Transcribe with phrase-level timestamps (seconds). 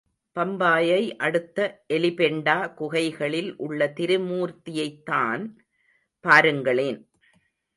[0.35, 1.83] பம்பாயை அடுத்த
[1.93, 5.43] எலிபெண்டா குகைகளில் உள்ள திரிமூர்த்தியைத்தான்
[6.25, 6.99] பாருங்களேன்.